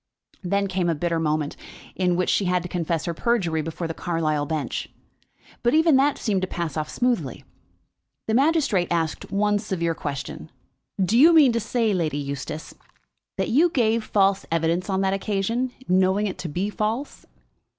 [0.43, 1.55] Then came a bitter moment,
[1.95, 4.89] in which she had to confess her perjury before the Carlisle bench;
[5.61, 7.43] but even that seemed to pass off smoothly.
[8.25, 10.49] The magistrate asked one severe question.
[10.99, 12.73] "Do you mean to say, Lady Eustace,
[13.37, 17.27] that you gave false evidence on that occasion, knowing it to be false?"